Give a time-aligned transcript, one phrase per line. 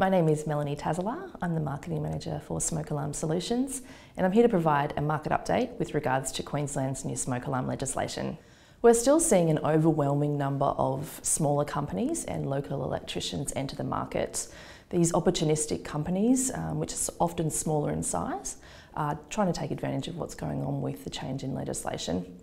[0.00, 1.28] My name is Melanie Tazalar.
[1.42, 3.82] I'm the Marketing Manager for Smoke Alarm Solutions
[4.16, 7.66] and I'm here to provide a market update with regards to Queensland's new smoke alarm
[7.66, 8.38] legislation.
[8.80, 14.46] We're still seeing an overwhelming number of smaller companies and local electricians enter the market.
[14.90, 18.58] These opportunistic companies, um, which are often smaller in size,
[18.94, 22.38] are trying to take advantage of what's going on with the change in legislation.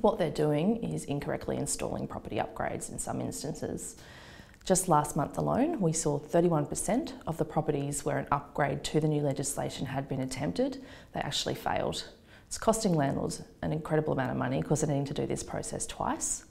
[0.00, 3.96] What they're doing is incorrectly installing property upgrades in some instances.
[4.64, 9.06] Just last month alone, we saw 31% of the properties where an upgrade to the
[9.06, 12.08] new legislation had been attempted, they actually failed.
[12.46, 15.86] It's costing landlords an incredible amount of money because they're needing to do this process
[15.86, 16.46] twice.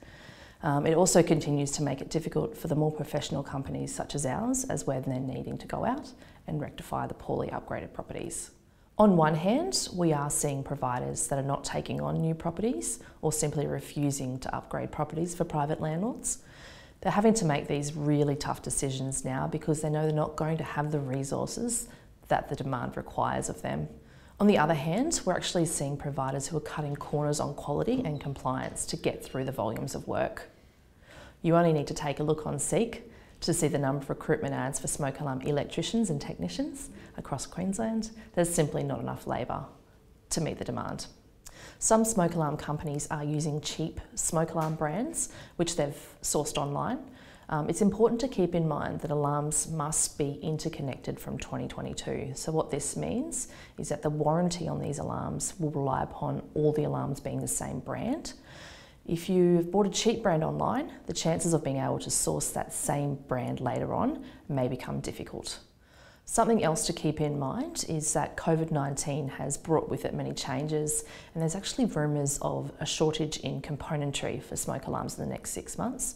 [0.61, 4.27] Um, it also continues to make it difficult for the more professional companies such as
[4.27, 6.11] ours as we're needing to go out
[6.45, 8.52] and rectify the poorly upgraded properties.
[8.99, 13.33] On one hand, we are seeing providers that are not taking on new properties or
[13.33, 16.43] simply refusing to upgrade properties for private landlords.
[17.03, 20.57] They're having to make these really tough decisions now because they know they're not going
[20.59, 21.89] to have the resources
[22.30, 23.89] that the demand requires of them.
[24.39, 28.22] On the other hand, we're actually seeing providers who are cutting corners on quality and
[28.22, 30.50] compliance to get through the volumes of work.
[31.42, 33.11] You only need to take a look on Seek
[33.42, 38.11] to see the number of recruitment ads for smoke alarm electricians and technicians across Queensland.
[38.33, 39.66] There's simply not enough labour
[40.30, 41.08] to meet the demand.
[41.84, 47.00] Some smoke alarm companies are using cheap smoke alarm brands, which they've sourced online.
[47.50, 52.31] Um, it's important to keep in mind that alarms must be interconnected from 2022.
[52.36, 56.72] So what this means is that the warranty on these alarms will rely upon all
[56.72, 58.31] the alarms being the same brand.
[59.06, 62.72] If you've bought a cheap brand online, the chances of being able to source that
[62.72, 65.59] same brand later on may become difficult.
[66.25, 70.33] Something else to keep in mind is that COVID 19 has brought with it many
[70.33, 75.30] changes, and there's actually rumours of a shortage in componentry for smoke alarms in the
[75.30, 76.15] next six months.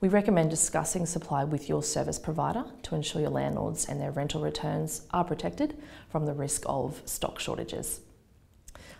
[0.00, 4.42] We recommend discussing supply with your service provider to ensure your landlords and their rental
[4.42, 8.00] returns are protected from the risk of stock shortages.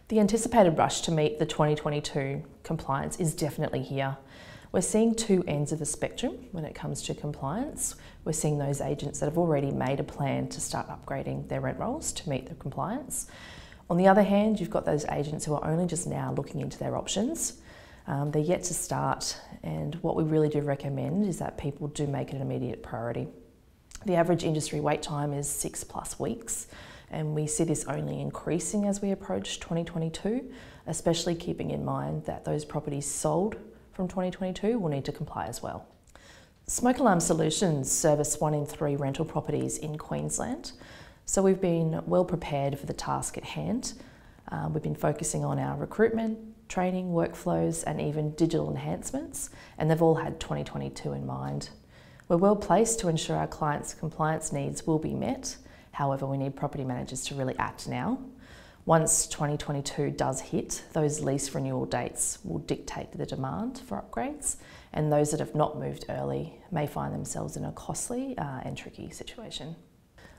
[0.08, 4.16] The anticipated rush to meet the 2022 compliance is definitely here.
[4.72, 7.94] We're seeing two ends of the spectrum when it comes to compliance.
[8.24, 11.78] We're seeing those agents that have already made a plan to start upgrading their rent
[11.78, 13.28] rolls to meet the compliance.
[13.88, 16.78] On the other hand, you've got those agents who are only just now looking into
[16.78, 17.60] their options.
[18.08, 22.06] Um, they're yet to start, and what we really do recommend is that people do
[22.06, 23.28] make it an immediate priority.
[24.04, 26.66] The average industry wait time is six plus weeks,
[27.10, 30.52] and we see this only increasing as we approach 2022,
[30.86, 33.56] especially keeping in mind that those properties sold
[33.96, 35.86] from 2022 will need to comply as well.
[36.66, 40.72] Smoke Alarm Solutions service one in three rental properties in Queensland,
[41.24, 43.94] so we've been well prepared for the task at hand.
[44.52, 49.48] Uh, we've been focusing on our recruitment, training, workflows, and even digital enhancements,
[49.78, 51.70] and they've all had 2022 in mind.
[52.28, 55.56] We're well placed to ensure our clients' compliance needs will be met.
[55.92, 58.18] However, we need property managers to really act now
[58.86, 64.56] once 2022 does hit, those lease renewal dates will dictate the demand for upgrades,
[64.92, 68.76] and those that have not moved early may find themselves in a costly uh, and
[68.76, 69.74] tricky situation.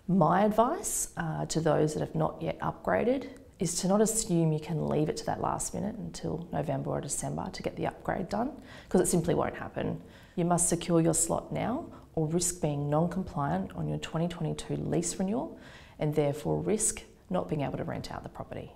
[0.08, 3.28] My advice uh, to those that have not yet upgraded
[3.60, 7.02] is to not assume you can leave it to that last minute until November or
[7.02, 8.54] December to get the upgrade done,
[8.86, 10.02] because it simply won't happen.
[10.38, 11.86] You must secure your slot now
[12.16, 15.60] or risk being non compliant on your 2022 lease renewal
[16.00, 18.72] and therefore risk not being able to rent out the property.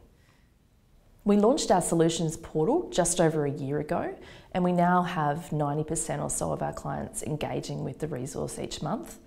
[1.23, 4.15] We launched our solutions portal just over a year ago,
[4.53, 8.81] and we now have 90% or so of our clients engaging with the resource each
[8.81, 9.19] month.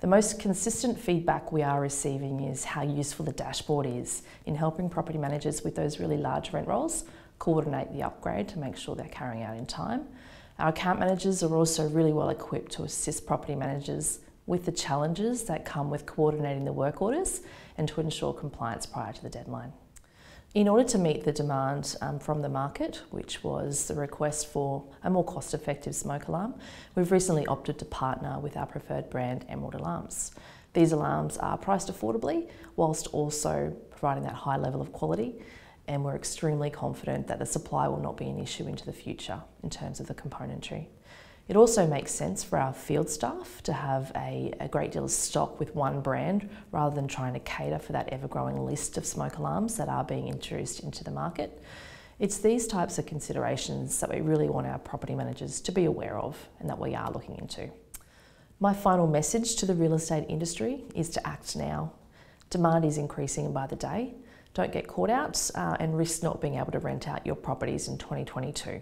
[0.00, 4.88] The most consistent feedback we are receiving is how useful the dashboard is in helping
[4.88, 7.04] property managers with those really large rent rolls
[7.38, 10.06] coordinate the upgrade to make sure they're carrying out in time.
[10.58, 15.44] Our account managers are also really well equipped to assist property managers with the challenges
[15.44, 17.42] that come with coordinating the work orders
[17.76, 19.72] and to ensure compliance prior to the deadline.
[20.54, 24.84] In order to meet the demand um, from the market, which was the request for
[25.02, 26.54] a more cost effective smoke alarm,
[26.94, 30.32] we've recently opted to partner with our preferred brand, Emerald Alarms.
[30.74, 35.36] These alarms are priced affordably whilst also providing that high level of quality,
[35.88, 39.40] and we're extremely confident that the supply will not be an issue into the future
[39.62, 40.86] in terms of the componentry.
[41.52, 45.10] It also makes sense for our field staff to have a, a, great deal of
[45.10, 49.04] stock with one brand rather than trying to cater for that ever growing list of
[49.04, 51.62] smoke alarms that are being introduced into the market.
[52.18, 56.18] It's these types of considerations that we really want our property managers to be aware
[56.18, 57.68] of and that we are looking into.
[58.58, 61.92] My final message to the real estate industry is to act now.
[62.48, 64.14] Demand is increasing by the day.
[64.54, 67.88] Don't get caught out uh, and risk not being able to rent out your properties
[67.88, 68.80] in 2022.